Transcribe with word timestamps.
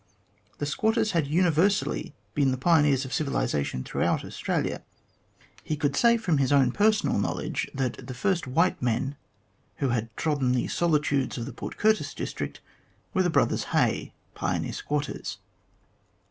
The 0.57 0.65
squatters 0.65 1.11
had 1.11 1.27
universally 1.27 2.15
been 2.33 2.49
the 2.49 2.57
pioneers 2.57 3.05
of 3.05 3.11
civilisa 3.11 3.63
tion 3.63 3.83
throughout 3.83 4.25
Australia, 4.25 4.81
He 5.63 5.75
could 5.77 5.95
say 5.95 6.17
from 6.17 6.39
his 6.39 6.51
own 6.51 6.71
personal 6.71 7.19
knowledge, 7.19 7.69
that 7.75 8.07
the 8.07 8.15
first 8.15 8.47
white 8.47 8.81
men 8.81 9.15
who 9.75 9.89
had 9.89 10.09
trodden 10.17 10.53
the 10.53 10.67
solitudes 10.69 11.37
of 11.37 11.45
the 11.45 11.53
Port 11.53 11.77
Curtis 11.77 12.15
district 12.15 12.61
were 13.13 13.21
the 13.21 13.29
brothers 13.29 13.65
Hay, 13.77 14.15
pioneer 14.33 14.73
squatters. 14.73 15.37